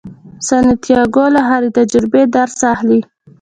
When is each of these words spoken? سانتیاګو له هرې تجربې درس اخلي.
سانتیاګو 0.47 1.25
له 1.35 1.41
هرې 1.49 1.69
تجربې 1.77 2.23
درس 2.35 2.57
اخلي. 2.73 2.99